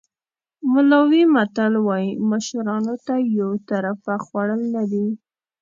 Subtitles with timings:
[0.71, 5.07] ملاوي متل وایي مشرانو ته یو طرفه خوړل نه دي.